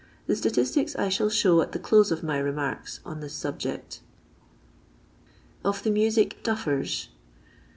Tha 0.25 0.35
statistics 0.35 0.95
I 0.95 1.09
shall 1.09 1.29
show 1.29 1.61
at 1.61 1.73
the 1.73 1.77
close 1.77 2.11
of 2.11 2.23
my 2.23 2.39
remarks 2.39 3.01
on 3.05 3.19
this 3.19 3.35
subject. 3.35 3.99
Of 5.63 5.83
ihb 5.83 5.93
Music 5.93 6.41
"Duffers." 6.41 7.09